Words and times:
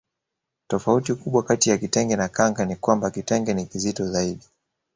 Tofauti 0.67 1.13
kubwa 1.13 1.43
kati 1.43 1.69
ya 1.69 1.77
kitenge 1.77 2.15
na 2.15 2.27
kanga 2.27 2.65
ni 2.65 2.75
kwamba 2.75 3.11
kitenge 3.11 3.53
ni 3.53 3.65
kizito 3.65 4.07
zaidi 4.11 4.49